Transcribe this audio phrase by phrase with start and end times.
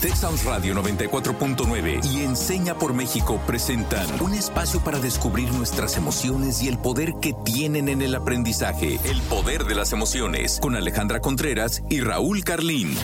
[0.00, 6.68] Texas Radio 94.9 y Enseña por México presentan un espacio para descubrir nuestras emociones y
[6.68, 8.98] el poder que tienen en el aprendizaje.
[9.04, 12.94] El poder de las emociones con Alejandra Contreras y Raúl Carlín.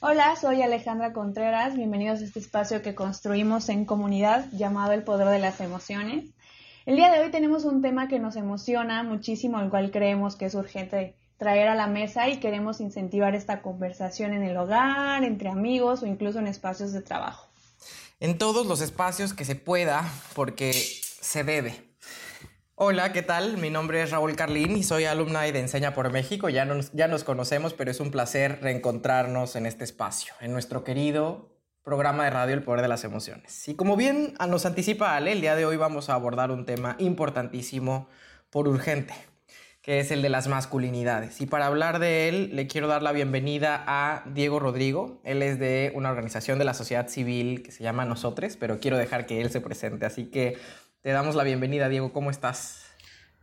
[0.00, 1.76] Hola, soy Alejandra Contreras.
[1.76, 6.26] Bienvenidos a este espacio que construimos en comunidad llamado El poder de las emociones.
[6.84, 10.44] El día de hoy tenemos un tema que nos emociona muchísimo, el cual creemos que
[10.44, 15.48] es urgente traer a la mesa y queremos incentivar esta conversación en el hogar, entre
[15.48, 17.48] amigos o incluso en espacios de trabajo.
[18.20, 21.96] En todos los espacios que se pueda, porque se debe.
[22.76, 23.56] Hola, ¿qué tal?
[23.56, 26.48] Mi nombre es Raúl Carlín y soy alumna de Enseña por México.
[26.48, 30.84] Ya nos, ya nos conocemos, pero es un placer reencontrarnos en este espacio, en nuestro
[30.84, 33.66] querido programa de radio El Poder de las Emociones.
[33.66, 36.94] Y como bien nos anticipa Ale, el día de hoy vamos a abordar un tema
[37.00, 38.06] importantísimo
[38.48, 39.14] por urgente,
[39.82, 41.40] que es el de las masculinidades.
[41.40, 45.20] Y para hablar de él, le quiero dar la bienvenida a Diego Rodrigo.
[45.24, 48.96] Él es de una organización de la sociedad civil que se llama Nosotres, pero quiero
[48.96, 50.06] dejar que él se presente.
[50.06, 50.56] Así que
[51.00, 52.12] te damos la bienvenida, Diego.
[52.12, 52.84] ¿Cómo estás?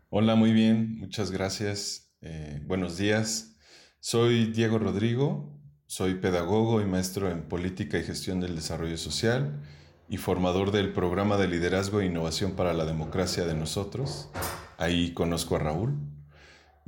[0.09, 0.97] Hola, muy bien.
[0.97, 2.13] Muchas gracias.
[2.21, 3.57] Eh, buenos días.
[3.99, 5.59] Soy Diego Rodrigo.
[5.87, 9.59] Soy pedagogo y maestro en política y gestión del desarrollo social
[10.07, 14.29] y formador del programa de liderazgo e innovación para la democracia de nosotros.
[14.77, 15.97] Ahí conozco a Raúl.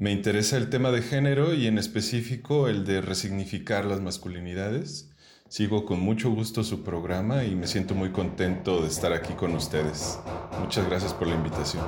[0.02, 5.12] Me interesa el tema de género y en específico el de resignificar las masculinidades.
[5.48, 9.54] Sigo con mucho gusto su programa y me siento muy contento de estar aquí con
[9.54, 10.18] ustedes.
[10.60, 11.86] Muchas gracias por la invitación.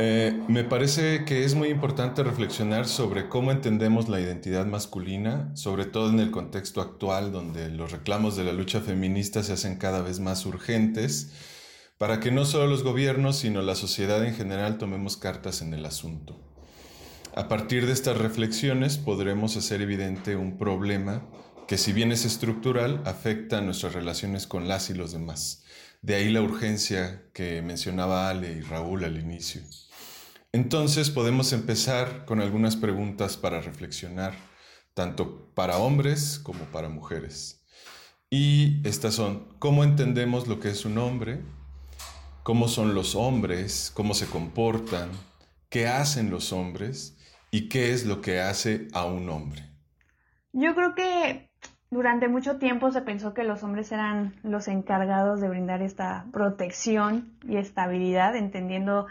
[0.00, 5.84] Eh, me parece que es muy importante reflexionar sobre cómo entendemos la identidad masculina, sobre
[5.84, 10.02] todo en el contexto actual donde los reclamos de la lucha feminista se hacen cada
[10.02, 11.30] vez más urgentes
[11.98, 15.84] para que no solo los gobiernos, sino la sociedad en general tomemos cartas en el
[15.84, 16.40] asunto.
[17.34, 21.28] A partir de estas reflexiones podremos hacer evidente un problema
[21.66, 25.64] que si bien es estructural, afecta a nuestras relaciones con las y los demás.
[26.00, 29.60] De ahí la urgencia que mencionaba Ale y Raúl al inicio.
[30.52, 34.34] Entonces podemos empezar con algunas preguntas para reflexionar,
[34.94, 37.62] tanto para hombres como para mujeres.
[38.30, 41.42] Y estas son, ¿cómo entendemos lo que es un hombre?
[42.48, 45.10] Cómo son los hombres, cómo se comportan,
[45.68, 47.14] qué hacen los hombres
[47.50, 49.64] y qué es lo que hace a un hombre.
[50.54, 51.50] Yo creo que
[51.90, 57.36] durante mucho tiempo se pensó que los hombres eran los encargados de brindar esta protección
[57.46, 59.08] y estabilidad, entendiendo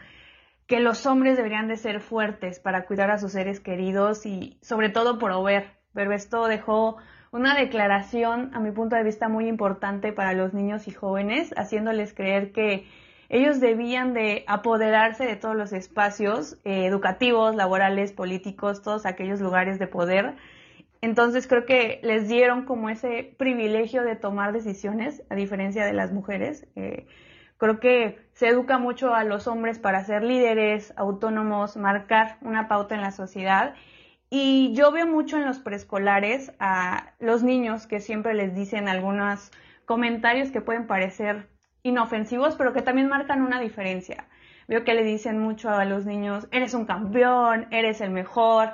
[0.65, 4.89] que los hombres deberían de ser fuertes para cuidar a sus seres queridos y sobre
[4.89, 5.77] todo proveer.
[5.93, 6.97] Pero esto dejó
[7.31, 12.15] una declaración, a mi punto de vista, muy importante para los niños y jóvenes, haciéndoles
[12.15, 12.87] creer que
[13.29, 19.79] ellos debían de apoderarse de todos los espacios eh, educativos, laborales, políticos, todos aquellos lugares
[19.79, 20.35] de poder.
[21.01, 26.11] Entonces creo que les dieron como ese privilegio de tomar decisiones, a diferencia de las
[26.11, 26.67] mujeres.
[26.75, 27.05] Eh,
[27.57, 32.95] creo que se educa mucho a los hombres para ser líderes, autónomos, marcar una pauta
[32.95, 33.75] en la sociedad.
[34.29, 39.51] Y yo veo mucho en los preescolares a los niños que siempre les dicen algunos
[39.85, 41.47] comentarios que pueden parecer
[41.83, 44.25] inofensivos, pero que también marcan una diferencia.
[44.67, 48.73] Veo que le dicen mucho a los niños, eres un campeón, eres el mejor.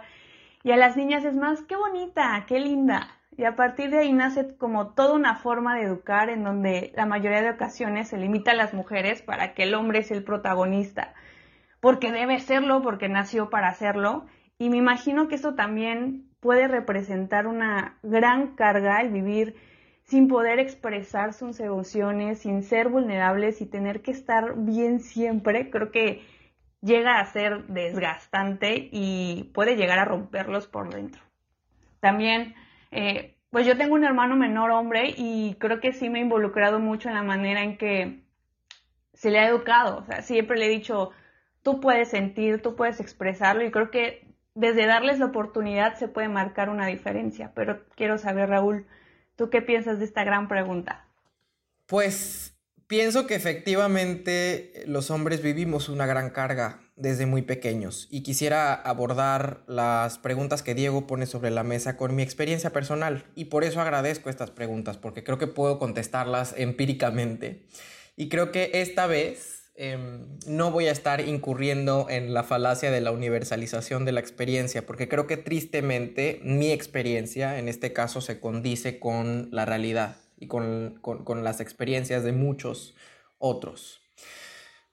[0.63, 3.09] Y a las niñas es más, qué bonita, qué linda.
[3.37, 7.05] Y a partir de ahí nace como toda una forma de educar en donde la
[7.05, 11.13] mayoría de ocasiones se limita a las mujeres para que el hombre sea el protagonista.
[11.79, 14.25] Porque debe serlo, porque nació para hacerlo.
[14.57, 19.55] Y me imagino que esto también puede representar una gran carga el vivir
[20.13, 25.89] sin poder expresar sus emociones, sin ser vulnerables y tener que estar bien siempre, creo
[25.89, 26.21] que
[26.81, 31.19] llega a ser desgastante y puede llegar a romperlos por dentro.
[31.99, 32.53] También,
[32.91, 36.79] eh, pues yo tengo un hermano menor hombre y creo que sí me he involucrado
[36.79, 38.21] mucho en la manera en que
[39.13, 39.97] se le ha educado.
[39.97, 41.09] O sea, siempre le he dicho,
[41.63, 46.29] tú puedes sentir, tú puedes expresarlo y creo que desde darles la oportunidad se puede
[46.29, 47.51] marcar una diferencia.
[47.55, 48.85] Pero quiero saber, Raúl,
[49.35, 51.07] ¿Tú qué piensas de esta gran pregunta?
[51.85, 52.55] Pues
[52.87, 59.63] pienso que efectivamente los hombres vivimos una gran carga desde muy pequeños y quisiera abordar
[59.67, 63.81] las preguntas que Diego pone sobre la mesa con mi experiencia personal y por eso
[63.81, 67.65] agradezco estas preguntas porque creo que puedo contestarlas empíricamente
[68.15, 73.01] y creo que esta vez Em, no voy a estar incurriendo en la falacia de
[73.01, 78.39] la universalización de la experiencia, porque creo que tristemente mi experiencia en este caso se
[78.39, 82.95] condice con la realidad y con, con las experiencias de muchos
[83.39, 84.01] otros.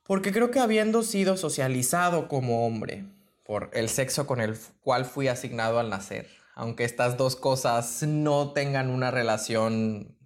[0.02, 3.04] Porque creo que habiendo sido socializado como hombre,
[3.44, 8.52] por el sexo con el cual fui asignado al nacer, aunque estas dos cosas no
[8.52, 10.16] tengan una relación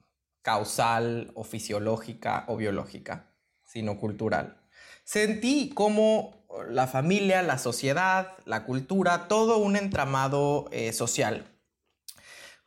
[0.43, 3.34] causal o fisiológica o biológica,
[3.75, 4.57] sino cultural.
[5.05, 11.45] Sentí como la familia, la sociedad, la cultura, todo un entramado eh, social,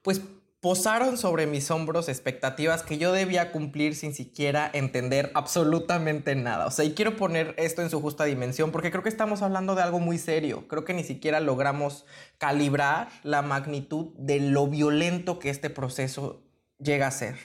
[0.02, 0.22] pues
[0.60, 6.66] posaron sobre mis hombros expectativas que yo debía cumplir sin siquiera entender absolutamente nada.
[6.66, 9.76] O sea, y quiero poner esto en su justa dimensión porque creo que estamos hablando
[9.76, 10.68] de algo muy serio.
[10.68, 12.06] Creo que ni siquiera logramos
[12.38, 16.44] calibrar la magnitud de lo violento que este proceso
[16.80, 17.38] llega a ser,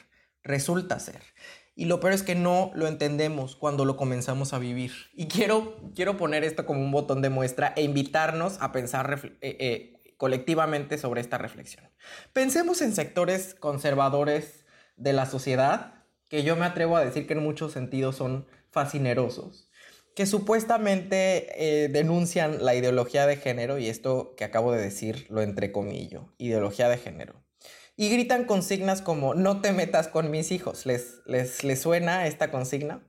[0.42, 1.22] resulta ser.
[1.74, 4.92] Y lo peor es que no lo entendemos cuando lo comenzamos a vivir.
[5.14, 9.56] Y quiero, quiero poner esto como un botón de muestra e invitarnos a pensar eh,
[9.58, 11.88] eh, colectivamente sobre esta reflexión.
[12.32, 14.66] Pensemos en sectores conservadores
[14.96, 19.70] de la sociedad, que yo me atrevo a decir que en muchos sentidos son fascinerosos,
[20.14, 25.40] que supuestamente eh, denuncian la ideología de género, y esto que acabo de decir lo
[25.40, 27.42] entrecomillo, ideología de género.
[27.96, 30.86] Y gritan consignas como no te metas con mis hijos.
[30.86, 33.02] ¿Les, les, les suena esta consigna?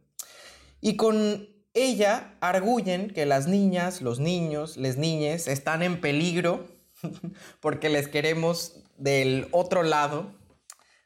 [0.82, 6.68] Y con ella arguyen que las niñas, los niños, les niñes están en peligro
[7.60, 10.36] porque les queremos del otro lado,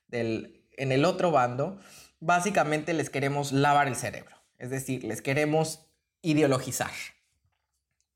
[0.08, 1.80] del, en el otro bando,
[2.20, 5.88] básicamente les queremos lavar el cerebro, es decir, les queremos
[6.22, 6.92] ideologizar.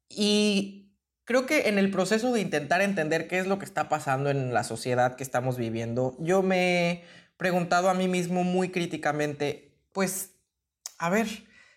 [0.10, 0.91] Y
[1.26, 4.54] creo que en el proceso de intentar entender qué es lo que está pasando en
[4.54, 7.04] la sociedad que estamos viviendo, yo me he
[7.38, 10.36] preguntado a mí mismo muy críticamente, pues,
[10.98, 11.28] a ver,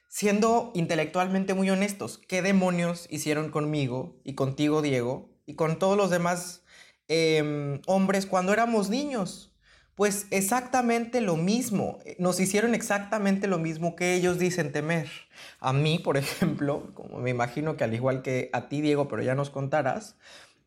[0.09, 6.11] siendo intelectualmente muy honestos, ¿qué demonios hicieron conmigo y contigo, Diego, y con todos los
[6.11, 6.65] demás
[7.09, 9.54] em, hombres cuando éramos niños.
[9.95, 15.09] Pues exactamente lo mismo, nos hicieron exactamente lo mismo que ellos dicen temer.
[15.61, 19.23] A mí, por ejemplo, como me imagino que al igual que a ti, Diego, pero
[19.23, 20.17] ya nos contarás,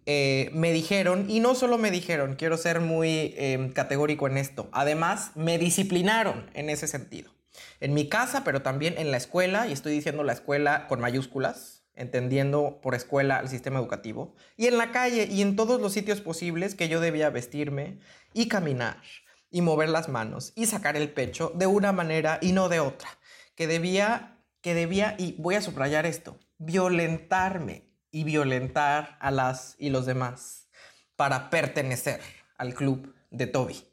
[0.06, 4.70] eh, me dijeron, y no solo me dijeron, quiero ser muy em, categórico en esto,
[4.72, 7.34] además me disciplinaron en ese sentido.
[7.82, 11.84] En mi casa, pero también en la escuela, y estoy diciendo la escuela con mayúsculas,
[11.94, 16.22] entendiendo por escuela el sistema educativo, y en la calle y en todos los sitios
[16.22, 18.00] posibles que yo debía vestirme
[18.34, 19.02] y caminar
[19.50, 23.10] y mover las manos y sacar el pecho de una manera y no de otra,
[23.56, 29.90] que debía, que debía, y voy a subrayar esto, violentarme y violentar a las y
[29.90, 30.68] los demás
[31.16, 32.22] para pertenecer
[32.58, 33.88] al club de Toby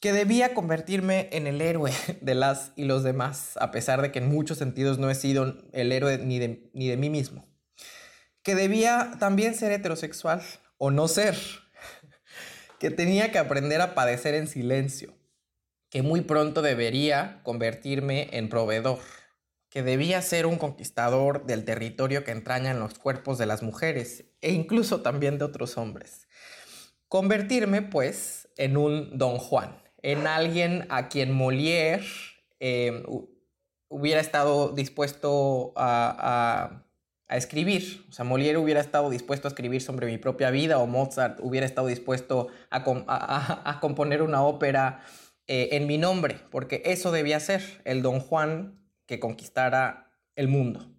[0.00, 4.18] que debía convertirme en el héroe de las y los demás, a pesar de que
[4.18, 7.46] en muchos sentidos no he sido el héroe ni de, ni de mí mismo.
[8.42, 10.42] Que debía también ser heterosexual
[10.78, 11.36] o no ser.
[12.80, 15.14] Que tenía que aprender a padecer en silencio.
[15.88, 18.98] Que muy pronto debería convertirme en proveedor.
[19.68, 24.24] Que debía ser un conquistador del territorio que entraña en los cuerpos de las mujeres
[24.40, 26.26] e incluso también de otros hombres.
[27.06, 32.04] Convertirme, pues, en un don Juan en alguien a quien Molière
[32.58, 33.02] em,
[33.88, 36.84] hubiera estado dispuesto a,
[37.36, 38.04] escribir.
[38.08, 41.66] O sea, Molière hubiera estado dispuesto a escribir sobre mi propia vida o Mozart hubiera
[41.66, 45.02] estado dispuesto a, componer una ópera
[45.46, 50.90] eh, en mi nombre, porque eso debía ser el don Juan que conquistara el mundo.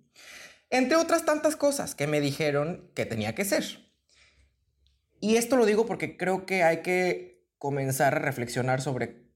[0.69, 3.91] Entre otras tantas cosas que me dijeron que tenía que ser.
[5.19, 9.30] Y esto lo digo porque creo que hay que comenzar a reflexionar sobre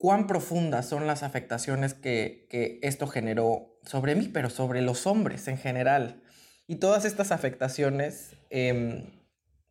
[0.00, 5.58] cuán profundas son las afectaciones que, esto generó sobre mí, pero sobre los hombres en
[5.58, 6.22] general.
[6.66, 9.04] Y todas estas afectaciones, em,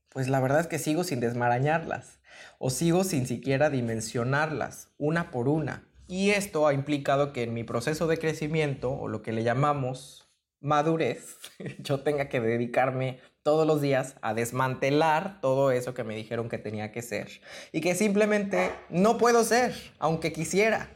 [0.10, 2.20] pues la verdad es que sigo sin desmarañarlas
[2.60, 5.88] o sigo sin siquiera dimensionarlas una por una.
[6.08, 10.29] Y esto ha implicado que en mi proceso de crecimiento, o lo que le llamamos
[10.62, 11.38] madurez,
[11.80, 16.58] yo tenga que dedicarme todos los días a desmantelar todo eso que me dijeron que
[16.58, 20.90] tenía que ser y que simplemente no puedo ser, aunque quisiera,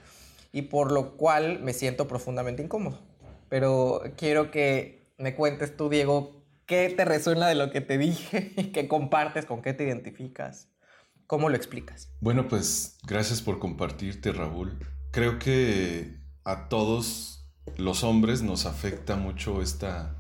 [0.51, 2.99] y por lo cual me siento profundamente incómodo.
[3.49, 8.71] Pero quiero que me cuentes tú, Diego, qué te resuena de lo que te dije,
[8.73, 10.69] qué compartes, con qué te identificas,
[11.27, 12.11] cómo lo explicas.
[12.19, 14.77] Bueno, pues gracias por compartirte, Raúl.
[15.11, 17.32] Creo que a todos
[17.77, 20.15] los hombres nos afecta mucho esta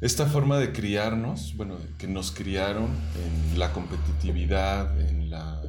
[0.00, 5.60] esta forma de criarnos, bueno, que nos criaron en la competitividad, en la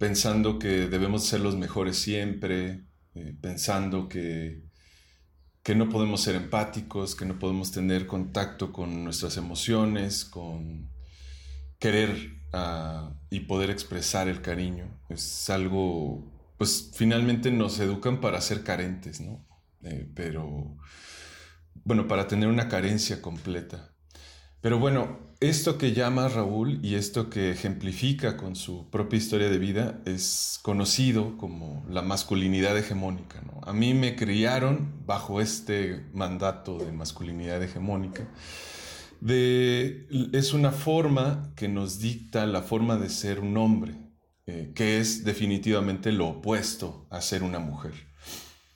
[0.00, 4.62] pensando que debemos ser los mejores siempre, eh, pensando que,
[5.62, 10.88] que no podemos ser empáticos, que no podemos tener contacto con nuestras emociones, con
[11.78, 14.86] querer ah, y poder expresar el cariño.
[15.10, 16.24] Es algo,
[16.60, 19.42] pues finalmente nos educan para ser carentes, ¿no?
[19.82, 20.76] Eh, pero
[21.84, 23.94] bueno, para tener una carencia completa.
[24.60, 29.58] Pero bueno, esto que llama Raúl y esto que ejemplifica con su propia historia de
[29.58, 33.42] vida es conocido como la masculinidad hegemónica.
[33.62, 38.28] A mí me criaron bajo este mandato de masculinidad hegemónica.
[39.26, 44.09] Es una forma que nos dicta la forma de ser un hombre,
[44.52, 47.92] eh, que es definitivamente lo opuesto a ser una mujer.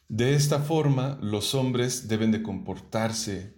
[0.08, 3.56] De esta forma, los hombres deben de comportarse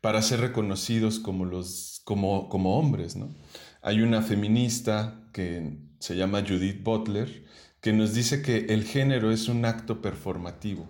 [0.00, 3.16] para ser reconocidos como, los, como, como hombres.
[3.16, 3.34] ¿no?
[3.82, 7.44] Hay una feminista que se llama Judith Butler
[7.82, 10.88] que nos dice que el género es un acto performativo.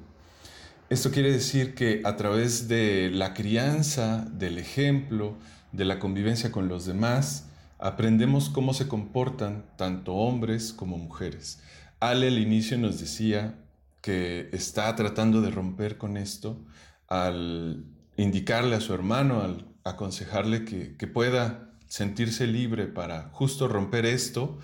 [0.90, 5.36] Esto quiere decir que a través de la crianza, del ejemplo,
[5.72, 7.47] de la convivencia con los demás,
[7.78, 11.62] aprendemos cómo se comportan tanto hombres como mujeres.
[12.00, 13.58] Ale al inicio nos decía
[14.00, 16.64] que está tratando de romper con esto
[17.08, 17.84] al
[18.16, 24.58] indicarle a su hermano, al aconsejarle que, que pueda sentirse libre para justo romper esto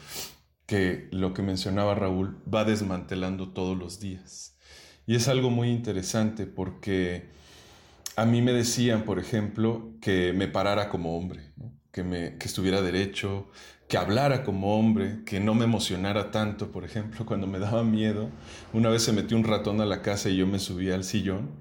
[0.67, 4.57] que lo que mencionaba Raúl va desmantelando todos los días.
[5.07, 7.29] Y es algo muy interesante porque
[8.17, 11.53] a mí me decían, por ejemplo, que me parara como hombre,
[11.95, 13.47] que, me, que estuviera derecho,
[13.87, 18.31] que hablara como hombre, que no me emocionara tanto, por ejemplo, cuando me daba miedo.
[18.73, 21.53] Una vez se metió un ratón a la casa y yo me subí al sillón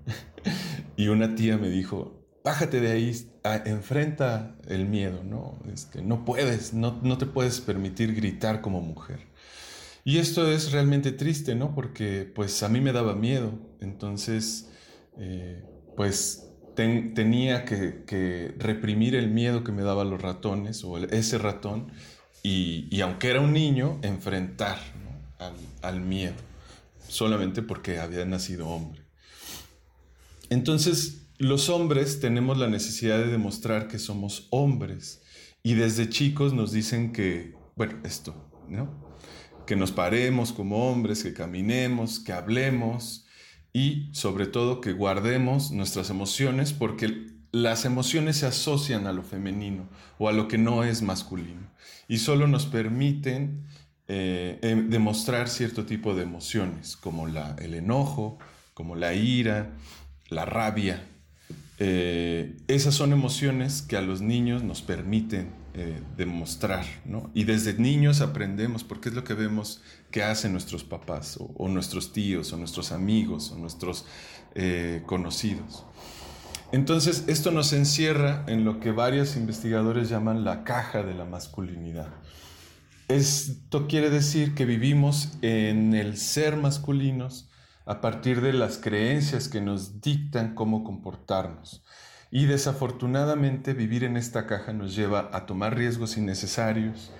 [0.97, 3.15] y una tía me dijo, bájate de ahí,
[3.65, 5.59] enfrenta el miedo, ¿no?
[5.71, 9.27] Este, no puedes, no, no, te puedes permitir gritar como mujer.
[10.03, 11.75] Y esto es realmente triste, ¿no?
[11.75, 14.67] Porque pues a mí me daba miedo, entonces
[15.19, 15.63] eh,
[15.95, 21.91] pues tenía que, reprimir el miedo que me daban los ratones o ese ratón
[22.41, 24.79] y, aunque era un niño, enfrentar
[25.81, 26.35] al, miedo,
[27.07, 29.01] solamente porque había nacido hombre.
[30.49, 35.21] Entonces, los hombres tenemos la necesidad de demostrar que somos hombres
[35.63, 38.49] y desde chicos nos dicen que, bueno, esto.
[39.65, 43.22] Que nos paremos como hombres, que caminemos, que hablemos
[43.73, 49.89] y sobre todo que guardemos nuestras emociones porque las emociones se asocian a lo femenino
[50.19, 51.71] o a lo que no es masculino
[52.07, 53.65] y solo nos permiten
[54.07, 58.37] eh, em, demostrar cierto tipo de emociones como la, el enojo,
[58.73, 59.71] como la ira,
[60.29, 61.03] la rabia,
[61.79, 67.31] eh, esas son emociones que a los niños nos permiten eh, demostrar, ¿no?
[67.33, 69.81] Y desde niños aprendemos, porque es lo que vemos
[70.13, 74.05] que hacen nuestros papás, o, nuestros tíos, o nuestros amigos, o nuestros
[74.53, 75.85] eh, conocidos.
[76.71, 82.13] Entonces, esto nos encierra en lo que varios investigadores llaman la caja de la masculinidad.
[83.07, 87.49] Esto quiere decir que vivimos en el ser masculinos,
[87.85, 91.83] a partir de las creencias que nos dictan cómo comportarnos.
[92.29, 97.11] Y desafortunadamente vivir en esta caja nos lleva a tomar riesgos innecesarios,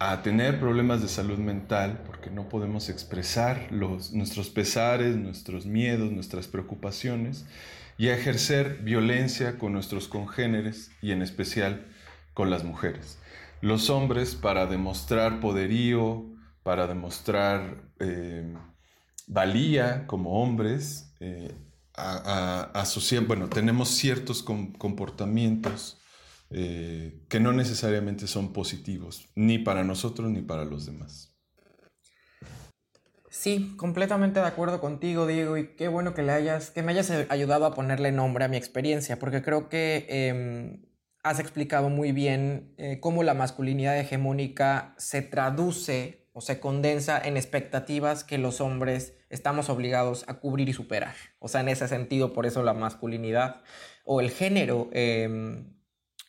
[0.00, 6.46] a tener problemas de salud mental, porque no podemos expresar nuestros pesares, nuestros miedos, nuestras
[6.46, 7.46] preocupaciones,
[7.96, 11.86] y a ejercer violencia con nuestros congéneres y en especial
[12.32, 13.18] con las mujeres.
[13.60, 16.24] Los hombres para demostrar poderío,
[16.62, 18.54] para demostrar eh,
[19.26, 21.52] valía como hombres, eh,
[23.26, 25.97] bueno, tenemos ciertos comportamientos
[26.50, 31.34] eh, que no necesariamente son positivos, ni para nosotros ni para los demás.
[33.30, 37.10] Sí, completamente de acuerdo contigo, Diego, y qué bueno que, le hayas, que me hayas
[37.28, 40.82] ayudado a ponerle nombre a mi experiencia, porque creo que em,
[41.22, 47.36] has explicado muy bien eh, cómo la masculinidad hegemónica se traduce o se condensa en
[47.36, 51.14] expectativas que los hombres estamos obligados a cubrir y superar.
[51.38, 53.62] O sea, en ese sentido, por eso la masculinidad
[54.04, 55.77] o el género em,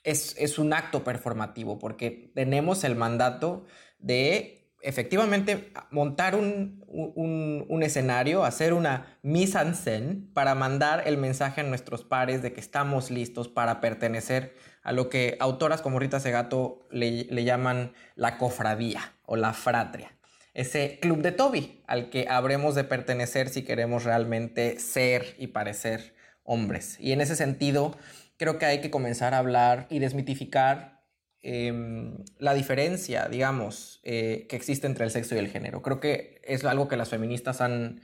[0.04, 3.66] es, un acto performativo, porque tenemos el mandato
[4.00, 11.64] de efectivamente montar un, escenario, hacer una mise en scène para mandar el mensaje a
[11.66, 16.88] nuestros pares de que estamos listos para pertenecer a lo que autoras como Rita Segato
[16.92, 20.18] le, le llaman la cofradía o la fratria.
[20.54, 26.16] Ese club de Toby al que habremos de pertenecer si queremos realmente ser y parecer
[26.44, 26.98] hombres.
[27.00, 27.96] Y en ese sentido,
[28.40, 31.04] creo que hay que comenzar a hablar y desmitificar
[31.42, 35.82] em, la diferencia, digamos, eh, que existe entre el sexo y el género.
[35.82, 38.02] Creo que es algo que las feministas han,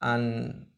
[0.00, 0.72] han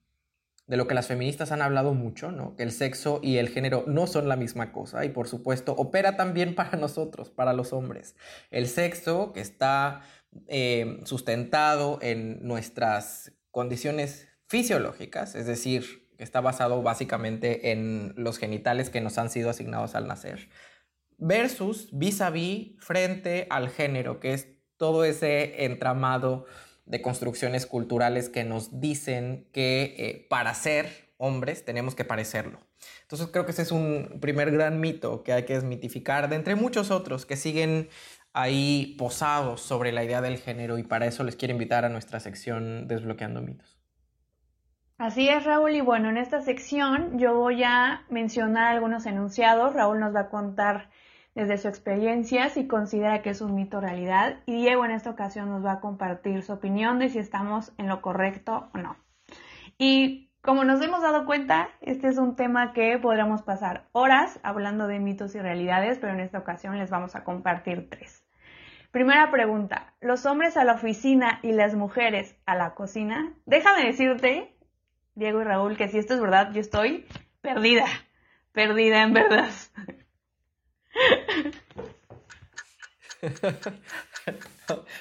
[0.66, 2.54] de lo que las feministas han hablado mucho, ¿no?
[2.54, 6.16] Que el sexo y el género no son la misma cosa y por supuesto opera
[6.16, 8.14] también para nosotros, para los hombres.
[8.50, 10.02] El sexo que está
[10.48, 19.00] eh, sustentado en nuestras condiciones fisiológicas, es decir, está basado básicamente en los genitales que
[19.00, 20.48] nos han sido asignados al nacer,
[21.16, 26.46] versus vis a vis frente al género, que es todo ese entramado
[26.86, 32.60] de construcciones culturales que nos dicen que eh, para ser hombres tenemos que parecerlo.
[33.02, 36.54] Entonces creo que ese es un primer gran mito que hay que desmitificar, de entre
[36.54, 37.88] muchos otros que siguen
[38.32, 42.20] ahí posados sobre la idea del género y para eso les quiero invitar a nuestra
[42.20, 43.78] sección Desbloqueando mitos.
[44.98, 45.76] Así es, Raúl.
[45.76, 49.72] Y bueno, en esta sección yo voy a mencionar algunos enunciados.
[49.72, 50.90] Raúl nos va a contar
[51.36, 54.40] desde su experiencia si considera que es un mito realidad.
[54.44, 57.86] Y Diego en esta ocasión nos va a compartir su opinión de si estamos en
[57.86, 58.96] lo correcto o no.
[59.78, 64.88] Y como nos hemos dado cuenta, este es un tema que podríamos pasar horas hablando
[64.88, 68.24] de mitos y realidades, pero en esta ocasión les vamos a compartir tres.
[68.90, 73.32] Primera pregunta, ¿los hombres a la oficina y las mujeres a la cocina?
[73.46, 74.57] Déjame decirte
[75.18, 77.04] Diego y Raúl, que si esto es verdad, yo estoy
[77.40, 77.86] perdida,
[78.52, 79.50] perdida en verdad.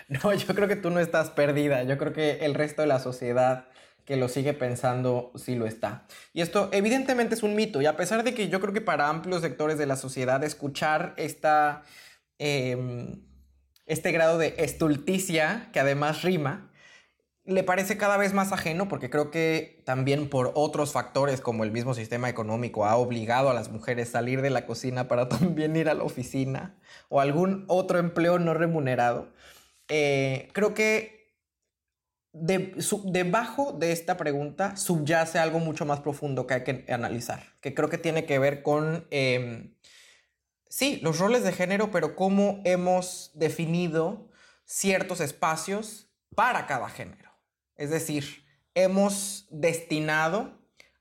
[0.07, 2.99] No, yo creo que tú no estás perdida, yo creo que el resto de la
[2.99, 3.67] sociedad
[4.05, 6.07] que lo sigue pensando sí lo está.
[6.33, 9.09] Y esto evidentemente es un mito, y a pesar de que yo creo que para
[9.09, 11.83] amplios sectores de la sociedad escuchar esta,
[12.39, 13.21] em,
[13.85, 16.71] este grado de estulticia, que además rima,
[17.47, 21.71] le parece cada vez más ajeno porque creo que también por otros factores como el
[21.71, 25.75] mismo sistema económico ha obligado a las mujeres a salir de la cocina para también
[25.75, 26.75] ir a la oficina
[27.07, 29.29] o algún otro empleo no remunerado.
[29.87, 31.17] Eh, creo que
[32.33, 37.89] debajo de esta pregunta subyace algo mucho más profundo que hay que analizar, que creo
[37.89, 39.73] que tiene que ver con, em,
[40.69, 44.29] sí, los roles de género, pero cómo hemos definido
[44.65, 47.26] ciertos espacios para cada género.
[47.77, 50.51] Es decir, hemos destinado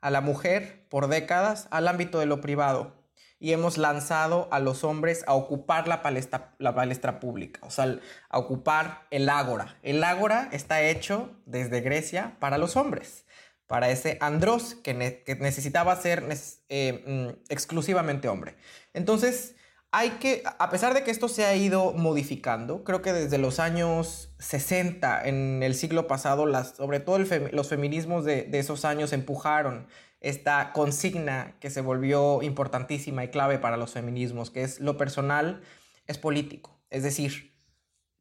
[0.00, 2.96] a la mujer por décadas al ámbito de lo privado
[3.38, 7.98] y hemos lanzado a los hombres a ocupar la palestra, la palestra pública, o sea,
[8.28, 9.76] a ocupar el ágora.
[9.82, 13.26] El ágora está hecho desde Grecia para los hombres,
[13.66, 16.24] para ese andros que, necesitaba ser
[16.68, 18.56] eh, mm, exclusivamente hombre.
[18.94, 19.54] Entonces,
[19.92, 23.60] hay que, a pesar de que esto se ha ido modificando, creo que desde los
[23.60, 29.86] años 60 en el siglo pasado, sobre todo los feminismos de, esos años empujaron
[30.20, 35.62] esta consigna que se volvió importantísima y clave para los feminismos, que es lo personal
[36.06, 36.78] es político.
[36.90, 37.54] Es decir,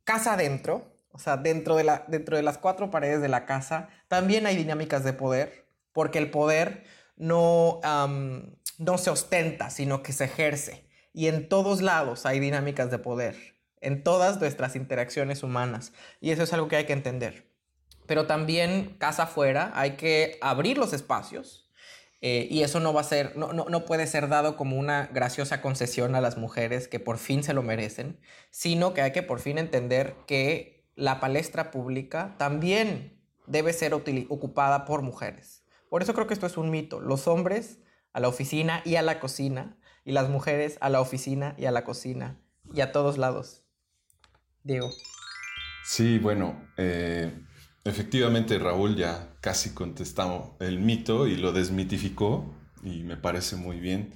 [0.03, 4.45] casa adentro, o sea, dentro de, dentro de las cuatro paredes de la casa, también
[4.45, 6.83] hay dinámicas de poder, porque el poder
[7.15, 7.79] no,
[8.77, 10.84] no se ostenta, sino que se ejerce.
[11.15, 13.37] Y en todos lados hay dinámicas de poder,
[13.79, 15.93] en todas nuestras interacciones humanas.
[16.19, 17.49] Y eso es algo que hay que entender.
[18.05, 21.71] Pero también, casa afuera, hay que abrir los espacios.
[22.19, 25.61] Eh, y eso no va a ser, no, no puede ser dado como una graciosa
[25.61, 28.19] concesión a las mujeres que por fin se lo merecen,
[28.51, 34.83] sino que hay que por fin entender que la palestra pública también debe ser ocupada
[34.83, 35.63] por mujeres.
[35.89, 36.99] Por eso creo que esto es un mito.
[36.99, 37.79] Los hombres
[38.11, 41.71] a la oficina y a la cocina y las mujeres a la oficina y a
[41.71, 42.39] la cocina
[42.73, 43.63] y a todos lados.
[44.63, 44.89] Diego.
[45.83, 47.31] Sí, bueno, eh,
[47.83, 54.13] efectivamente Raúl ya casi contestó el mito y lo desmitificó y me parece muy bien.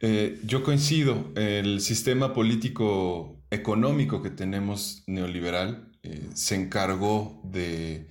[0.00, 8.08] Eh, yo coincido, el sistema político económico que tenemos neoliberal eh, se encargó de,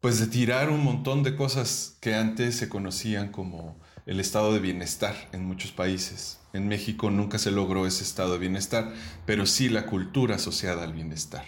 [0.00, 4.60] pues, de tirar un montón de cosas que antes se conocían como el estado de
[4.60, 6.39] bienestar en muchos países.
[6.52, 8.92] En México nunca se logró ese estado de bienestar,
[9.26, 11.44] pero sí la cultura asociada al bienestar.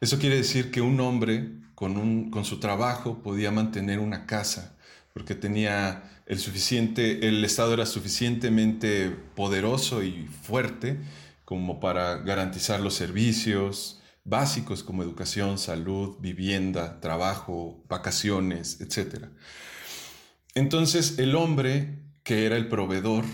[0.00, 4.76] Eso quiere decir que un hombre con, con su trabajo podía mantener una casa,
[5.12, 11.00] porque tenía el suficiente, el Estado era suficientemente poderoso y fuerte
[11.44, 19.24] como para garantizar los servicios básicos como educación, salud, vivienda, trabajo, vacaciones, etc.
[20.54, 23.24] Entonces el hombre, que era el proveedor,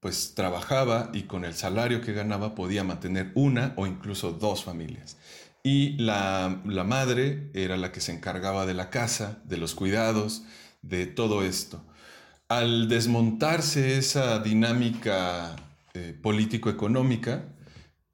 [0.00, 5.16] pues trabajaba y con el salario que ganaba podía mantener una o incluso dos familias.
[5.62, 10.44] Y la, madre era la que se encargaba de la casa, de los cuidados,
[10.82, 11.84] de todo esto.
[12.48, 15.56] Al desmontarse esa dinámica
[15.94, 17.44] eh, político-económica,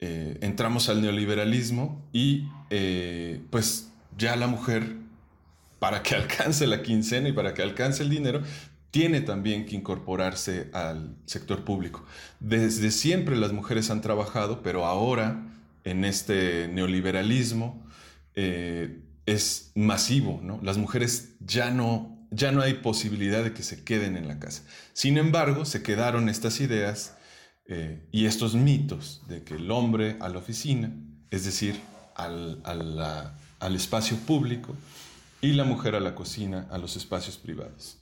[0.01, 4.97] eh, entramos al neoliberalismo y eh, pues ya la mujer,
[5.79, 8.43] para que alcance la quincena y para que alcance el dinero,
[8.95, 12.05] tiene también que incorporarse al sector público.
[12.39, 15.43] Desde siempre las mujeres han trabajado, pero ahora
[15.83, 17.85] en este neoliberalismo
[18.37, 20.39] eh, es masivo.
[20.45, 20.61] ¿no?
[20.63, 24.63] Las mujeres ya no, ya no hay posibilidad de que se queden en la casa.
[24.93, 27.17] Sin embargo, se quedaron estas ideas
[27.67, 30.93] eh, y estos mitos de que el hombre a la oficina,
[31.33, 31.81] es decir,
[32.15, 34.73] al, al espacio público,
[35.41, 37.99] y la mujer a la cocina, a los espacios privados.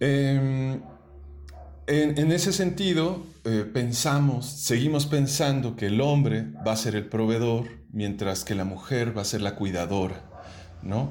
[0.00, 0.80] Em,
[1.86, 7.66] en, ese sentido, eh, pensamos, seguimos pensando que el hombre va a ser el proveedor,
[7.92, 10.22] mientras que la mujer va a ser la cuidadora,
[10.82, 11.10] ¿no?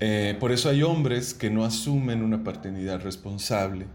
[0.00, 3.86] Eh, por eso hay hombres que no asumen una paternidad responsable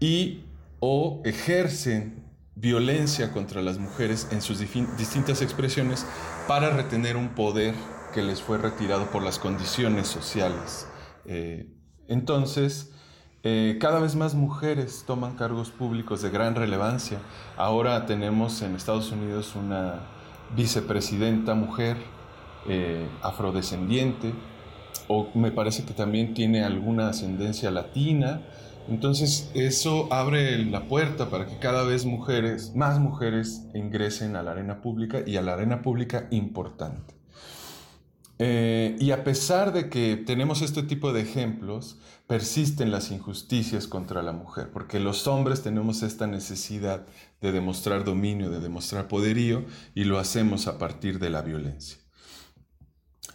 [0.00, 0.44] y
[0.80, 6.04] o ejercen violencia contra las mujeres en sus distintas expresiones
[6.46, 7.74] para retener un poder
[8.12, 10.86] que les fue retirado por las condiciones sociales.
[11.24, 11.66] Eh,
[12.08, 12.91] entonces,
[13.44, 17.18] eh, cada vez más mujeres toman cargos públicos de gran relevancia.
[17.56, 20.00] Ahora tenemos en Estados Unidos una
[20.54, 21.96] vicepresidenta mujer
[22.68, 24.32] eh, afrodescendiente,
[25.08, 28.42] o me parece que también tiene alguna ascendencia latina.
[28.88, 34.52] Entonces eso abre la puerta para que cada vez mujeres, más mujeres ingresen a la
[34.52, 37.21] arena pública y a la arena pública importante.
[38.44, 44.20] Eh, y a pesar de que tenemos este tipo de ejemplos, persisten las injusticias contra
[44.20, 47.06] la mujer, porque los hombres tenemos esta necesidad
[47.40, 51.98] de demostrar dominio, de demostrar poderío, y lo hacemos a partir de la violencia.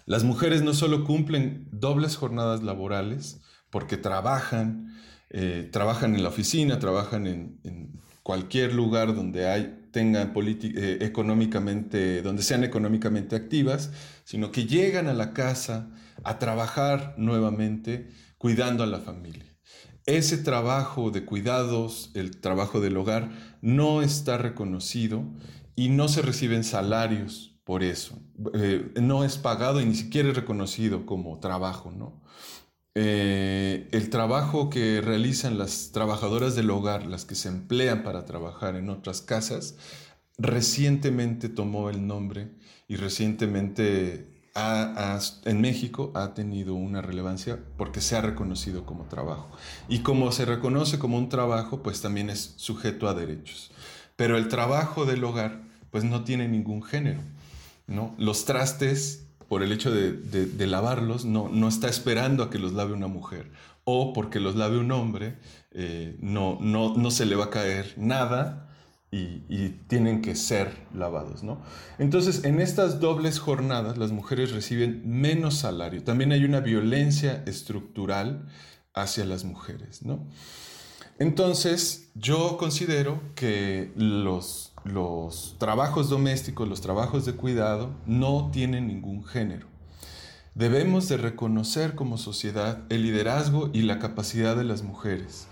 [0.05, 3.39] Las mujeres no solo cumplen dobles jornadas laborales,
[3.69, 4.93] porque trabajan,
[5.29, 12.43] eh, trabajan en la oficina, trabajan en, en cualquier lugar donde hay tengan eh, donde
[12.43, 13.89] sean económicamente activas,
[14.25, 15.89] sino que llegan a la casa
[16.23, 18.07] a trabajar nuevamente
[18.37, 19.57] cuidando a la familia.
[20.05, 23.31] Ese trabajo de cuidados, el trabajo del hogar,
[23.63, 25.23] no está reconocido
[25.75, 28.19] y no se reciben salarios por eso.
[28.53, 32.21] Eh, no es pagado y ni siquiera es reconocido como trabajo, ¿no?
[32.99, 38.75] Eh, el trabajo que realizan las trabajadoras del hogar, las que se emplean para trabajar
[38.75, 39.75] en otras casas,
[40.39, 42.49] recientemente tomó el nombre
[42.87, 44.33] y recientemente
[45.45, 49.47] en México ha tenido una relevancia porque se ha reconocido como trabajo.
[49.87, 53.69] Y como se reconoce como un trabajo, pues también es sujeto a derechos.
[54.15, 57.21] Pero el trabajo del hogar, pues no tiene ningún género.
[57.85, 58.15] ¿no?
[58.17, 62.93] Los trastes por el hecho de, lavarlos, no, no, está esperando a que los lave
[62.93, 63.51] una mujer.
[63.83, 65.37] O porque los lave un hombre,
[65.71, 68.69] eh, no, no, no, se le va a caer nada
[69.11, 71.43] y, y, tienen que ser lavados.
[71.43, 71.61] ¿no?
[71.97, 76.03] Entonces, en estas dobles jornadas, las mujeres reciben menos salario.
[76.03, 78.47] También hay una violencia estructural
[78.93, 80.01] hacia las mujeres.
[80.03, 80.27] ¿no?
[81.19, 89.23] Entonces, yo considero que los los trabajos domésticos, los trabajos de cuidado, no tienen ningún
[89.23, 89.67] género.
[90.55, 95.47] Debemos de reconocer como sociedad el liderazgo y la capacidad de las mujeres.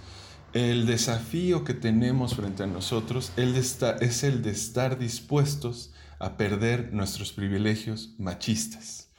[0.53, 7.33] El desafío que tenemos frente a nosotros es el de estar dispuestos a perder nuestros
[7.33, 9.09] privilegios machistas.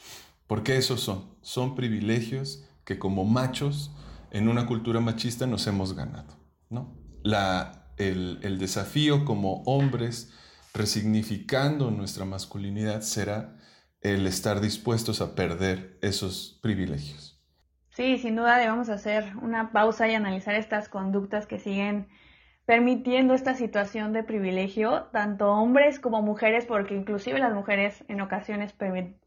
[0.46, 3.92] Porque esos son, son privilegios que como machos
[4.31, 6.35] en una cultura machista nos hemos ganado.
[6.70, 6.94] ¿no?
[7.22, 10.32] La el, desafío como hombres,
[10.74, 13.56] resignificando nuestra masculinidad, será
[14.00, 17.40] el estar dispuestos a perder esos privilegios.
[17.90, 22.09] Sí, sin duda debemos hacer una pausa y analizar estas conductas que siguen
[22.66, 28.74] permitiendo esta situación de privilegio, tanto hombres como mujeres, porque inclusive las mujeres en ocasiones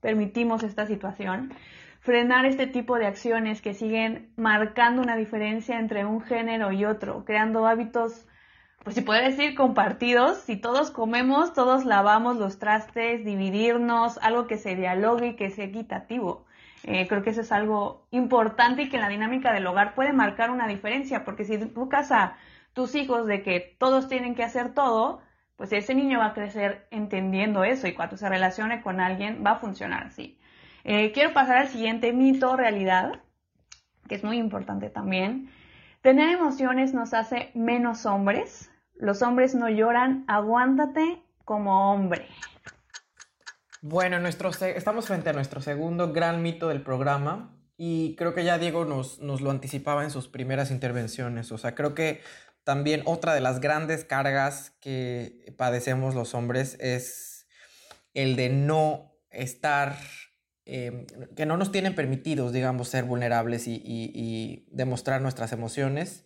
[0.02, 1.54] permitimos esta situación,
[2.02, 7.26] frenar este tipo de acciones que siguen marcando una diferencia entre un género y otro,
[7.26, 8.28] creando hábitos
[8.90, 14.58] pues si puede decir compartidos, si todos comemos, todos lavamos los trastes, dividirnos, algo que
[14.58, 16.48] se dialogue y que sea equitativo.
[16.86, 20.12] Eh, creo que eso es algo importante y que en la dinámica del hogar puede
[20.12, 22.36] marcar una diferencia, porque si educas a
[22.74, 25.22] tus hijos de que todos tienen que hacer todo,
[25.56, 29.52] pues ese niño va a crecer entendiendo eso y cuando se relacione con alguien va
[29.52, 30.40] a funcionar así.
[30.84, 33.22] Eh, quiero pasar al siguiente mito realidad,
[34.08, 35.52] que es muy importante también.
[36.02, 38.69] Tener emociones nos hace menos hombres.
[39.00, 42.28] Los hombres no lloran, aguántate como hombre.
[43.82, 48.86] Bueno, estamos frente a nuestro segundo gran mito del programa y creo que ya Diego
[48.86, 51.52] nos, nos lo anticipaba en sus primeras intervenciones.
[51.52, 52.22] O sea, creo que
[52.64, 57.48] también otra de las grandes cargas que padecemos los hombres es
[58.14, 59.96] el de no estar
[60.72, 66.26] Em, que no nos tienen permitidos, digamos, ser vulnerables y, demostrar nuestras emociones.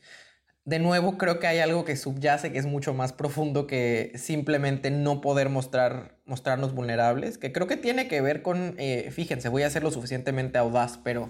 [0.65, 4.91] De nuevo, creo que hay algo que subyace que es mucho más profundo que simplemente
[4.91, 9.63] no poder mostrar, mostrarnos vulnerables, que creo que tiene que ver con, eh, fíjense, voy
[9.63, 11.29] a ser lo suficientemente audaz, pero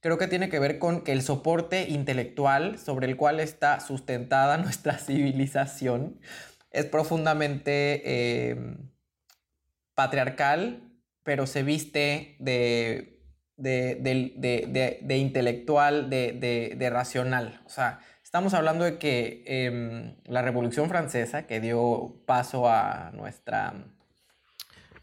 [0.00, 4.58] creo que tiene que ver con que el soporte intelectual sobre el cual está sustentada
[4.58, 6.20] nuestra civilización
[6.70, 8.76] es profundamente eh,
[9.94, 13.22] patriarcal, pero se viste de,
[13.56, 17.62] de, intelectual, de, racional.
[17.64, 18.00] O sea,
[18.36, 23.72] estamos hablando de que em, la Revolución Francesa, que dio paso a nuestra,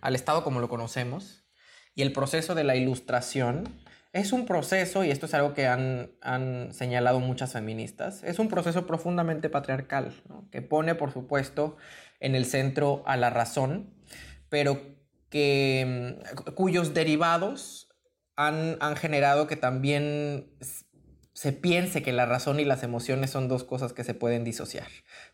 [0.01, 1.43] al Estado como lo conocemos,
[1.95, 3.63] y el proceso de la Ilustración,
[4.11, 6.11] es un proceso, y esto es algo que han,
[6.73, 10.13] señalado muchas feministas, es un proceso profundamente patriarcal,
[10.51, 11.75] que pone, por supuesto,
[12.19, 13.95] en el centro a la razón,
[14.49, 14.79] pero
[15.31, 17.89] que, mm, cuyos derivados
[18.35, 20.51] han, generado que también
[21.33, 24.87] se piense que la razón y las emociones son dos cosas que se pueden disociar.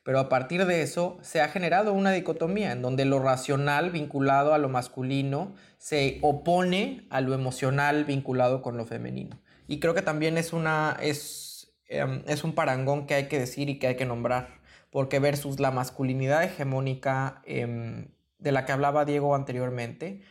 [0.04, 4.54] Pero a partir de eso se ha generado una dicotomía en donde lo racional vinculado
[4.54, 9.42] a lo masculino se opone a lo emocional vinculado con lo femenino.
[9.68, 13.70] Y creo que también es, una, es, em, es un parangón que hay que decir
[13.70, 18.08] y que hay que nombrar, porque versus la masculinidad hegemónica em,
[18.40, 20.22] de la que hablaba Diego anteriormente,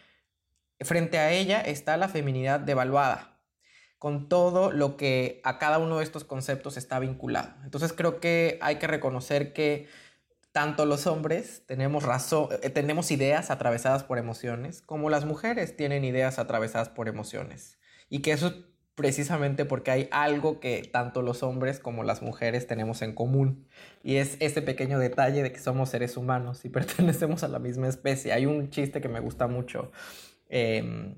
[0.81, 3.28] frente a ella está la feminidad devaluada,
[3.99, 7.55] con todo lo que a cada uno de estos conceptos está vinculado.
[7.65, 9.89] Entonces creo que hay que reconocer que
[10.53, 16.05] tanto los hombres tenemos razón, eh, tenemos ideas atravesadas por emociones, como las mujeres tienen
[16.05, 17.79] ideas atravesadas por emociones.
[18.09, 18.55] Y que eso es
[18.99, 23.69] precisamente porque hay algo que tanto los hombres como las mujeres tenemos en común.
[24.03, 27.87] Y es ese pequeño detalle de que somos seres humanos y pertenecemos a la misma
[27.87, 28.33] especie.
[28.33, 29.93] Hay un chiste que me gusta mucho
[30.49, 31.15] em,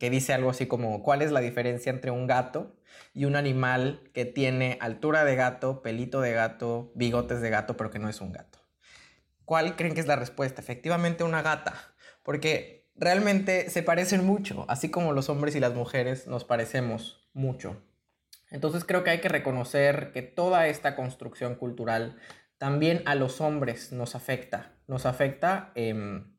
[0.00, 2.74] que dice algo así como, ¿cuál es la diferencia entre un gato
[3.12, 7.90] y un animal que tiene altura de gato, pelito de gato, bigotes de gato, pero
[7.90, 8.58] que no es un gato?
[9.44, 10.62] ¿Cuál creen que es la respuesta?
[10.62, 11.74] Efectivamente una gata,
[12.22, 17.82] porque realmente se parecen mucho, así como los hombres y las mujeres nos parecemos mucho.
[18.50, 22.16] Entonces creo que hay que reconocer que toda esta construcción cultural
[22.56, 24.72] también a los hombres nos afecta.
[24.86, 26.38] Nos afecta, em,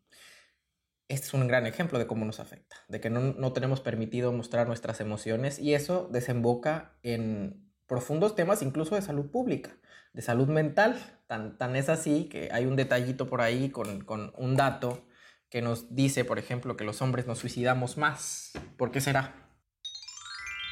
[1.12, 4.32] este es un gran ejemplo de cómo nos afecta, de que no, no tenemos permitido
[4.32, 9.72] mostrar nuestras emociones y eso desemboca en profundos temas incluso de salud pública,
[10.14, 10.98] de salud mental.
[11.28, 15.06] Tan, tan es así que hay un detallito por ahí con, con un dato
[15.50, 18.54] que nos dice, por ejemplo, que los hombres nos suicidamos más.
[18.78, 19.36] ¿Por qué será?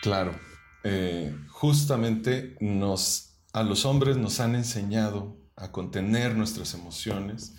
[0.02, 0.34] Claro,
[0.86, 7.56] eh, justamente nos, a los hombres nos han enseñado a contener nuestras emociones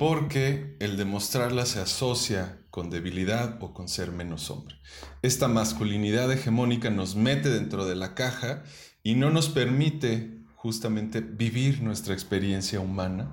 [0.00, 4.76] porque el demostrarlas se asocia con debilidad o con ser menos hombre.
[5.20, 8.62] Esta masculinidad hegemónica nos mete dentro de la caja
[9.02, 13.30] y no nos permite justamente vivir nuestra experiencia humana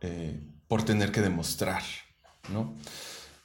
[0.00, 1.82] eh, por tener que demostrar,
[2.52, 2.76] ¿no?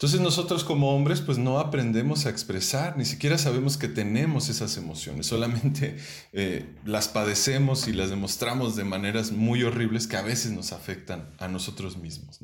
[0.02, 4.76] Entonces nosotros como hombres pues no aprendemos a expresar, ni siquiera sabemos que tenemos esas
[4.78, 5.96] emociones, solamente
[6.34, 11.30] eh, las padecemos y las demostramos de maneras muy horribles que a veces nos afectan
[11.38, 12.40] a nosotros mismos.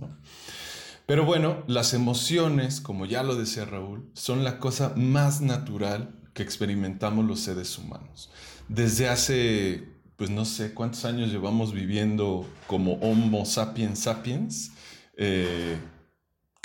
[1.08, 6.44] Pero bueno, las emociones, como ya lo decía Raúl, son la cosa más natural que
[6.44, 8.30] experimentamos los seres humanos.
[8.70, 9.84] Desde hace,
[10.16, 14.74] pues no sé cuántos años llevamos viviendo como Homo sapiens sapiens.
[15.18, 15.76] Eh,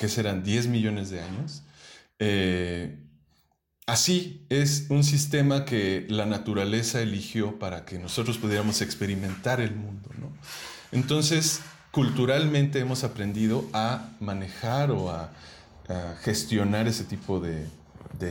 [0.03, 1.63] que serán 10 millones de años.
[2.19, 2.99] Eh,
[3.87, 10.11] así es un sistema que la naturaleza eligió para que nosotros pudiéramos experimentar el mundo.
[10.91, 11.61] Entonces,
[11.93, 15.31] culturalmente hemos aprendido a manejar o a,
[16.23, 17.69] gestionar ese tipo de,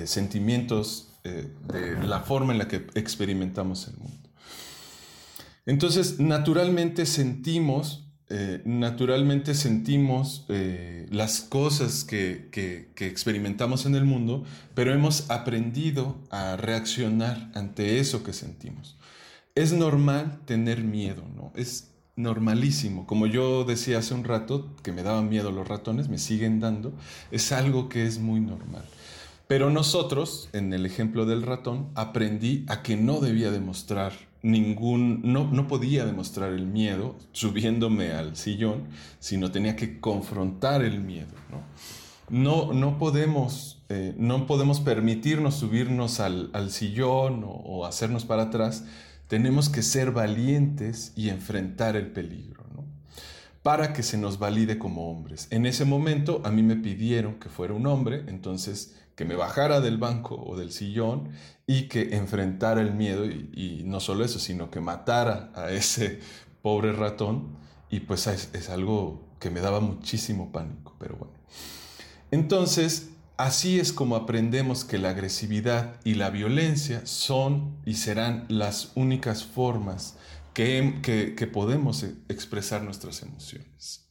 [0.08, 4.30] sentimientos, eh, de la forma en la que experimentamos el mundo.
[5.66, 12.50] Entonces, naturalmente sentimos eh, naturalmente sentimos eh, las cosas que,
[12.98, 18.98] experimentamos en el mundo, pero hemos aprendido a reaccionar ante eso que sentimos.
[19.54, 21.52] Es normal tener miedo, ¿no?
[21.56, 23.06] Es normalísimo.
[23.06, 26.94] Como yo decía hace un rato, que me daban miedo los ratones, me siguen dando,
[27.32, 28.86] es algo que es muy normal.
[29.48, 35.50] Pero nosotros, en el ejemplo del ratón, aprendí a que no debía demostrar ningún, no,
[35.52, 38.88] no podía demostrar el miedo subiéndome al sillón,
[39.20, 41.34] sino tenía que confrontar el miedo.
[42.30, 48.86] No, no, podemos, eh, no podemos permitirnos subirnos al, sillón o, hacernos para atrás.
[49.28, 52.62] Tenemos que ser valientes y enfrentar el peligro,
[53.64, 55.48] para que se nos valide como hombres.
[55.52, 59.82] En ese momento a mí me pidieron que fuera un hombre, entonces que me bajara
[59.82, 61.30] del banco o del sillón
[61.68, 66.22] y que enfrentara el miedo y, no solo eso, sino que matara a ese
[66.64, 67.56] pobre ratón
[67.92, 71.36] y pues es, algo que me daba muchísimo pánico, pero bueno.
[72.32, 78.92] Entonces, así es como aprendemos que la agresividad y la violencia son y serán las
[78.96, 80.16] únicas formas
[80.56, 84.10] que, podemos e, expresar nuestras emociones.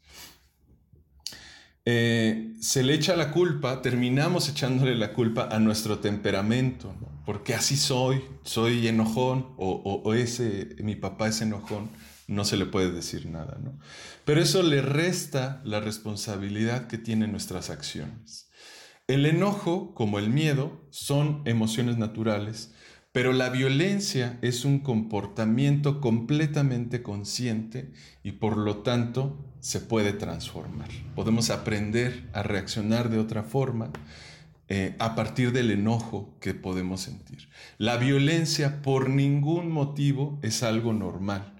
[1.92, 6.94] Eh, se le echa la culpa, terminamos echándole la culpa a nuestro temperamento,
[7.26, 11.90] porque así soy, soy enojón, o, ese, mi papá es enojón,
[12.29, 13.76] no se le puede decir nada, ¿no?
[14.24, 18.48] Pero eso le resta la responsabilidad que tienen nuestras acciones.
[19.09, 22.72] El enojo, como el miedo, son emociones naturales,
[23.12, 27.90] pero la violencia es un comportamiento completamente consciente
[28.23, 30.88] y por lo tanto se puede transformar.
[31.16, 33.90] Podemos aprender a reaccionar de otra forma
[34.68, 37.49] eh, a partir del enojo que podemos sentir.
[37.79, 41.55] La violencia por ningún motivo es algo normal.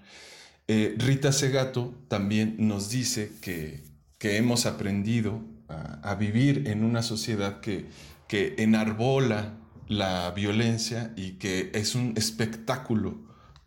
[0.69, 3.83] Eh, Rita Segato también nos dice que,
[4.23, 7.87] hemos aprendido a, vivir en una sociedad que,
[8.27, 13.19] que enarbola la violencia y que es un espectáculo.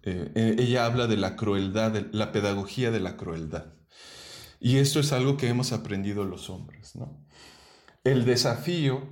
[0.02, 3.66] Eh, eh, ella habla de la crueldad, la pedagogía de la crueldad.
[4.60, 6.94] Y esto es algo que hemos aprendido los hombres.
[8.02, 9.02] El desafío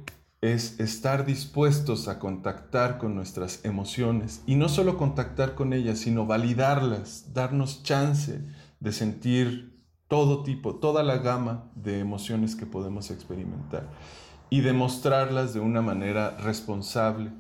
[0.40, 6.26] es estar dispuestos a contactar con nuestras emociones y no solo contactar con ellas, sino
[6.26, 8.40] validarlas, darnos chance
[8.80, 13.88] de sentir todo tipo, toda la gama de emociones que podemos experimentar
[14.52, 17.30] y demostrarlas de una manera responsable,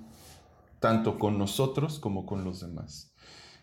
[0.80, 3.14] tanto con nosotros como con los demás.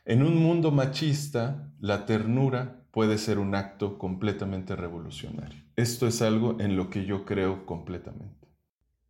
[0.06, 5.64] En un mundo machista, la ternura puede ser un acto completamente revolucionario.
[5.76, 8.48] Esto es algo en lo que yo creo completamente.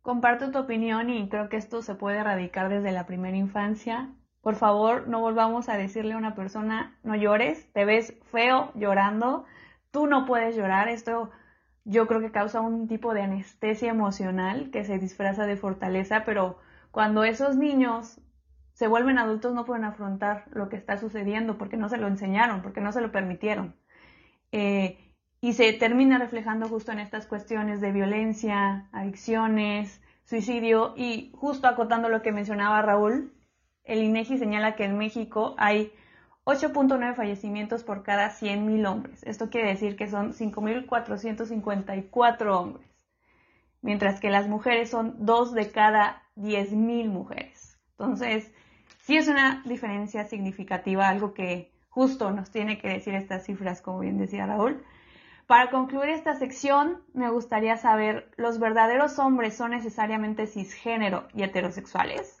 [0.00, 4.08] Comparto tu opinión y creo que esto se puede erradicar desde la primera infancia.
[4.40, 9.44] Por favor, no volvamos a decirle a una persona, no llores, te ves feo llorando,
[9.90, 11.30] tú no puedes llorar, esto
[11.84, 16.58] yo creo que causa un tipo de anestesia emocional que se disfraza de fortaleza, pero
[16.90, 18.20] cuando esos niños
[18.72, 22.62] se vuelven adultos no pueden afrontar lo que está sucediendo porque no se lo enseñaron,
[22.62, 23.74] porque no se lo permitieron.
[24.52, 24.98] Eh,
[25.40, 32.08] y se termina reflejando justo en estas cuestiones de violencia, adicciones, suicidio y justo acotando
[32.08, 33.32] lo que mencionaba Raúl,
[33.84, 35.92] el INEGI señala que en México hay
[36.44, 39.22] 8.9 fallecimientos por cada 100.000 hombres.
[39.24, 42.88] Esto quiere decir que son 5.454 hombres,
[43.82, 47.78] mientras que las mujeres son 2 de cada 10.000 mujeres.
[47.92, 48.52] Entonces,
[49.02, 54.00] sí es una diferencia significativa, algo que justo nos tiene que decir estas cifras, como
[54.00, 54.82] bien decía Raúl.
[55.46, 62.40] Para concluir esta sección, me gustaría saber, ¿los verdaderos hombres son necesariamente cisgénero y heterosexuales?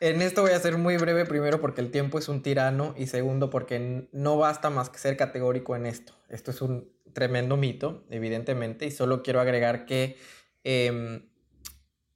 [0.00, 3.06] En esto voy a ser muy breve, primero porque el tiempo es un tirano y
[3.06, 6.14] segundo porque no basta más que ser categórico en esto.
[6.28, 10.16] Esto es un tremendo mito, evidentemente, y solo quiero agregar que
[10.64, 11.30] em,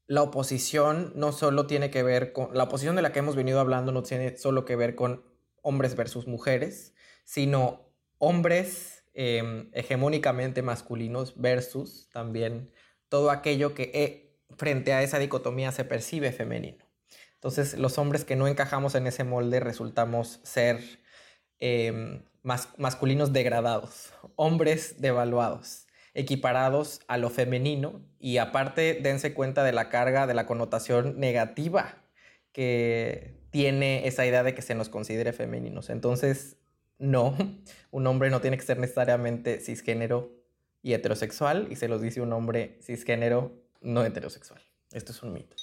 [0.07, 3.61] la oposición no solo tiene que ver con, la oposición de la que hemos venido
[3.61, 5.25] hablando no tiene solo que ver con
[5.63, 6.95] hombres versus mujeres,
[7.25, 12.73] sino hombres em, hegemónicamente masculinos versus también
[13.09, 16.88] todo aquello que eh, frente a esa dicotomía se percibe femenino.
[17.39, 20.81] Entonces, los hombres que no encajamos en ese molde resultamos ser
[21.61, 29.89] em, masculinos degradados, hombres devaluados, equiparados a lo femenino y aparte dense cuenta de la
[29.89, 32.03] carga, de la connotación negativa
[32.53, 35.91] que tiene esa idea de que se nos considere femeninos.
[35.91, 36.57] Entonces,
[36.99, 37.37] no,
[37.93, 40.33] un hombre no tiene que ser necesariamente cisgénero
[40.83, 44.61] y heterosexual y se los dice un hombre cisgénero no heterosexual.
[44.91, 45.55] Esto es un mito.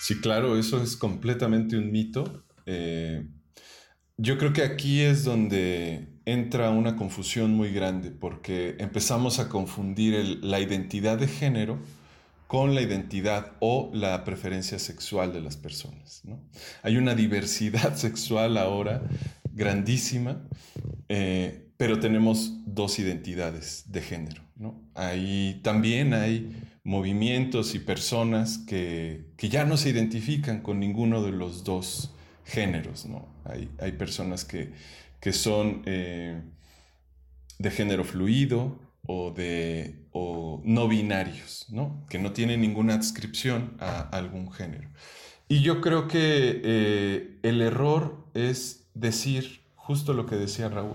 [0.00, 2.44] Sí, claro, eso es completamente un mito.
[2.64, 3.26] Eh,
[4.16, 10.38] yo creo que aquí es donde entra una confusión muy grande, porque empezamos a confundir
[10.42, 11.78] la identidad de género
[12.46, 16.22] con la identidad o la preferencia sexual de las personas.
[16.82, 19.02] Hay una diversidad sexual ahora
[19.52, 20.42] grandísima,
[21.10, 24.42] eh, pero tenemos dos identidades de género.
[24.94, 26.50] Ahí también hay
[26.84, 32.14] movimientos y personas que, ya no se identifican con ninguno de los dos
[32.44, 33.06] géneros.
[33.06, 33.28] ¿no?
[33.44, 34.72] Hay, personas que,
[35.32, 36.40] son eh,
[37.58, 42.04] de género fluido o, de, no binarios, ¿no?
[42.08, 44.88] que no tienen ninguna adscripción a algún género.
[45.48, 50.94] Y yo creo que eh, el error es decir justo lo que decía Raúl,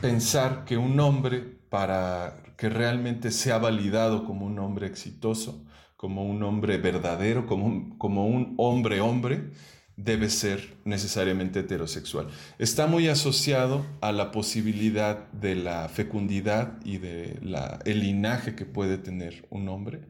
[0.00, 5.64] pensar que un hombre para que realmente sea validado como un hombre exitoso,
[5.96, 9.50] como un hombre verdadero, como un, como un hombre hombre,
[9.98, 12.28] debe ser necesariamente heterosexual.
[12.58, 17.40] Está muy asociado a la posibilidad de la fecundidad y de
[17.84, 20.02] el linaje que puede tener un hombre,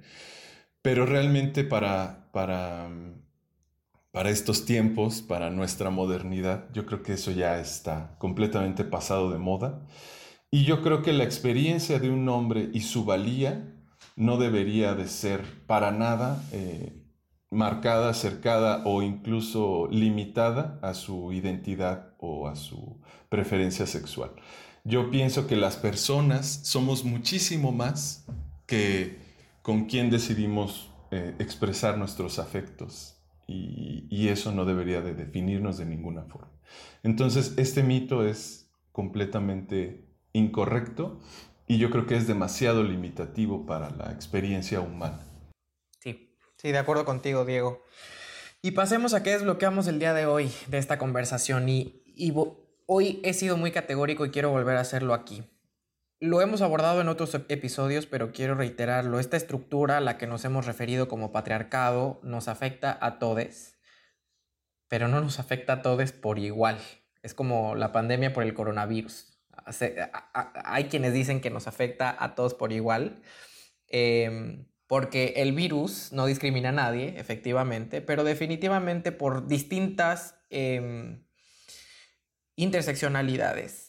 [0.83, 2.91] pero realmente para, para,
[4.13, 9.39] para estos tiempos, para nuestra modernidad, yo creo que eso ya está completamente pasado de
[9.39, 9.87] moda.
[10.51, 13.75] Y yo creo que la experiencia de un hombre y su valía
[14.17, 16.93] no debería de ser para nada eh,
[17.51, 24.31] marcada, cercada o incluso limitada a su identidad o a su preferencia sexual.
[24.85, 28.27] Yo pienso que las personas somos muchísimo más
[28.67, 29.19] que
[29.63, 35.87] con quien decidimos eh, expresar nuestros afectos y, y eso no debería de definirnos de
[35.87, 36.51] ninguna forma.
[37.03, 40.08] Entonces, este mito es completamente
[40.39, 41.21] incorrecto
[41.67, 45.21] y yo creo que es demasiado limitativo para la experiencia humana.
[46.01, 47.85] Sí, sí, de acuerdo contigo, Diego.
[48.63, 52.33] Y pasemos a qué desbloqueamos el día de hoy de esta conversación y, y
[52.87, 55.45] hoy he sido muy categórico y quiero volver a hacerlo aquí.
[56.21, 59.21] Lo hemos abordado en otros episodios, pero quiero reiterarlo.
[59.21, 63.77] Esta estructura a la que nos hemos referido como patriarcado nos afecta a todos,
[64.89, 66.79] pero no nos afecta a todos por igual.
[67.23, 69.28] Es como la pandemia por el coronavirus.
[70.65, 73.23] Hay quienes dicen que nos afecta a todos por igual,
[73.89, 81.25] em, porque el virus no discrimina a nadie, efectivamente, pero definitivamente por distintas em,
[82.57, 83.89] interseccionalidades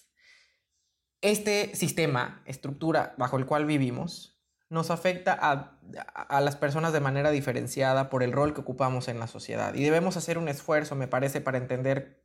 [1.21, 4.39] este sistema, estructura bajo el cual vivimos,
[4.69, 9.27] nos afecta a, las personas de manera diferenciada por el rol que ocupamos en la
[9.27, 9.73] sociedad.
[9.73, 12.23] Y debemos hacer un esfuerzo, me parece, para entender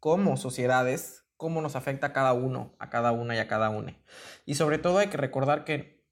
[0.00, 3.96] cómo sociedades, cómo nos afecta a cada uno, a cada una y a cada una.
[4.46, 6.04] Y sobre todo hay que recordar que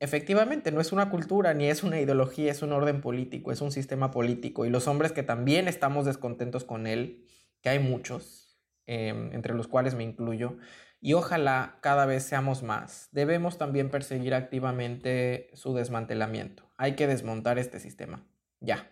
[0.00, 3.72] efectivamente no es una cultura ni es una ideología, es un orden político, es un
[3.72, 4.64] sistema político.
[4.64, 7.26] Y los hombres que también estamos descontentos con él,
[7.60, 10.56] que hay muchos, em, entre los cuales me incluyo,
[11.00, 13.08] y ojalá cada vez seamos más.
[13.12, 16.72] Debemos también perseguir activamente su desmantelamiento.
[16.76, 18.26] Hay que desmontar este sistema.
[18.60, 18.90] Ya.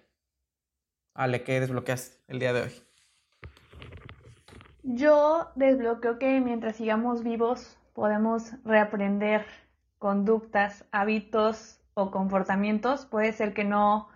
[1.14, 2.85] Ale, ¿qué desbloqueas el día de hoy?
[4.88, 9.44] Yo desbloqueo que mientras sigamos vivos podemos reaprender
[9.98, 13.04] conductas, hábitos o comportamientos.
[13.04, 14.08] Puede ser que no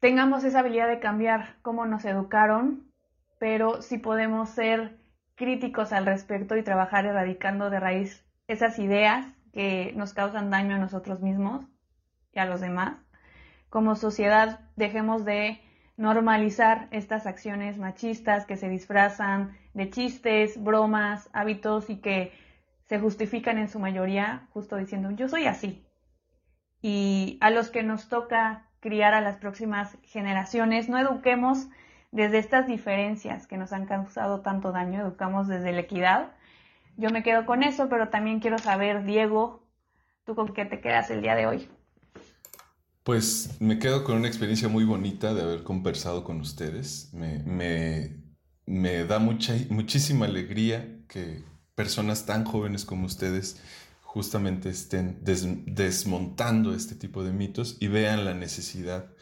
[0.00, 2.90] tengamos esa habilidad de cambiar cómo nos educaron,
[3.38, 4.98] pero sí podemos ser
[5.34, 10.78] críticos al respecto y trabajar erradicando de raíz esas ideas que nos causan daño a
[10.78, 11.62] nosotros mismos
[12.32, 12.96] y a los demás.
[13.68, 15.60] Como sociedad dejemos de
[15.96, 22.32] normalizar estas acciones machistas que se disfrazan de chistes, bromas, hábitos y que
[22.88, 25.86] se justifican en su mayoría justo diciendo yo soy así.
[26.80, 31.68] Y a los que nos toca criar a las próximas generaciones, no eduquemos
[32.10, 36.32] desde estas diferencias que nos han causado tanto daño, educamos desde la equidad.
[36.96, 39.62] Yo me quedo con eso, pero también quiero saber, Diego,
[40.24, 41.70] ¿tú con qué te quedas el día de hoy?
[43.04, 47.10] Pues me quedo con una experiencia muy bonita de haber conversado con ustedes.
[47.12, 51.42] Me, da mucha, muchísima alegría que
[51.74, 53.60] personas tan jóvenes como ustedes
[54.02, 59.12] justamente estén desmontando este tipo de mitos y vean la necesidad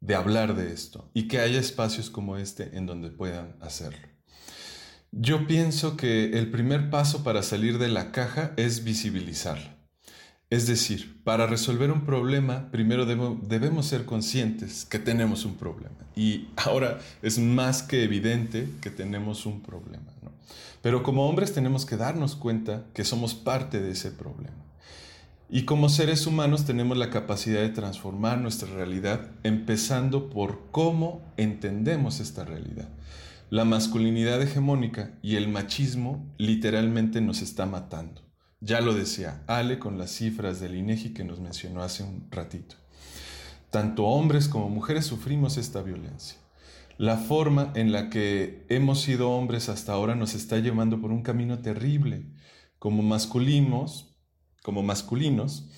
[0.00, 4.08] de hablar de esto y que haya espacios como este en donde puedan hacerlo.
[5.10, 9.77] Yo pienso que el primer paso para salir de la caja es visibilizarla.
[10.50, 15.94] Es decir, para resolver un problema, primero debemos ser conscientes que tenemos un problema.
[16.16, 20.06] Y ahora es más que evidente que tenemos un problema.
[20.80, 24.56] Pero como hombres tenemos que darnos cuenta que somos parte de ese problema.
[25.50, 32.20] Y como seres humanos tenemos la capacidad de transformar nuestra realidad, empezando por cómo entendemos
[32.20, 32.88] esta realidad.
[33.50, 38.27] La masculinidad hegemónica y el machismo literalmente nos está matando.
[38.60, 42.74] Ya lo decía Ale con las cifras del INEGI que nos mencionó hace un ratito.
[43.70, 46.38] Tanto hombres como mujeres sufrimos esta violencia.
[46.96, 51.22] La forma en la que hemos sido hombres hasta ahora nos está llevando por un
[51.22, 52.26] camino terrible.
[52.80, 54.16] Como masculinos,
[54.64, 55.68] como masculinos,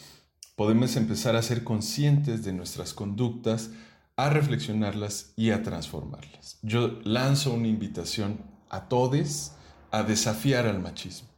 [0.57, 3.71] podemos empezar a ser conscientes de nuestras conductas,
[4.17, 6.59] a reflexionarlas y a transformarlas.
[6.63, 9.53] Yo lanzo una invitación a todos
[9.91, 11.30] a desafiar al machismo.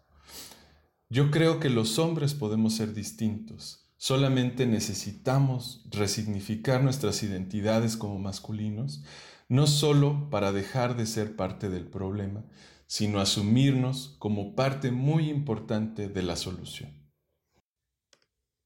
[1.13, 9.05] Yo creo que los hombres podemos ser distintos, solamente necesitamos resignificar nuestras identidades como masculinos,
[9.47, 12.47] no solo para dejar de ser parte del problema,
[12.87, 17.13] sino asumirnos como parte muy importante de la solución.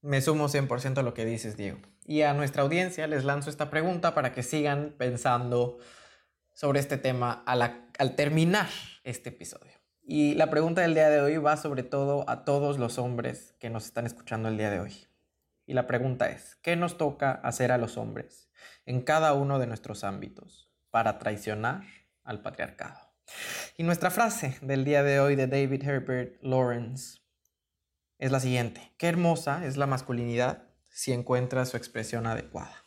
[0.01, 1.80] Me sumo 100% a lo que dices, Diego.
[2.05, 5.78] Y a nuestra audiencia les lanzo esta pregunta para que sigan pensando
[6.55, 8.68] sobre este tema al, al terminar
[9.03, 9.72] este episodio.
[10.09, 13.70] Y la pregunta del día de hoy va sobre todo a todos los hombres que
[13.70, 15.09] nos están escuchando el día de hoy.
[15.66, 18.48] Y la pregunta es, ¿qué nos toca hacer a los hombres
[18.84, 21.82] en cada uno de nuestros ámbitos para traicionar
[22.22, 23.00] al patriarcado?
[23.76, 27.18] Y nuestra frase del día de hoy de David Herbert Lawrence
[28.20, 28.94] es la siguiente.
[28.98, 32.86] Qué hermosa es la masculinidad si encuentra su expresión adecuada.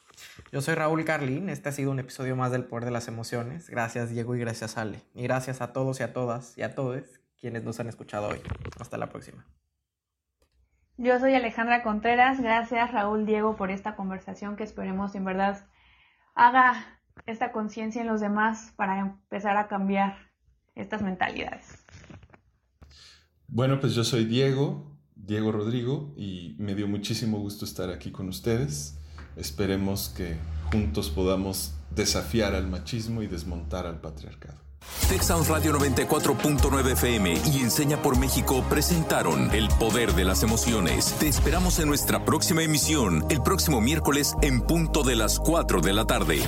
[0.51, 3.69] Yo soy Raúl Carlín, este ha sido un episodio más del Poder de las Emociones.
[3.69, 5.01] Gracias Diego y gracias Ale.
[5.13, 7.03] Y gracias a todos y a todas y a todos
[7.39, 8.41] quienes nos han escuchado hoy.
[8.79, 9.45] Hasta la próxima.
[10.97, 12.41] Yo soy Alejandra Contreras.
[12.41, 15.65] Gracias Raúl Diego por esta conversación que esperemos en verdad
[16.35, 20.31] haga esta conciencia en los demás para empezar a cambiar
[20.75, 21.83] estas mentalidades.
[23.47, 28.29] Bueno, pues yo soy Diego, Diego Rodrigo, y me dio muchísimo gusto estar aquí con
[28.29, 28.98] ustedes.
[29.35, 30.37] Esperemos que
[30.71, 34.57] juntos podamos desafiar al machismo y desmontar al patriarcado.
[35.09, 41.15] Texas Radio 94.9 FM y Enseña por México presentaron El Poder de las Emociones.
[41.19, 45.93] Te esperamos en nuestra próxima emisión, el próximo miércoles en punto de las 4 de
[45.93, 46.41] la tarde.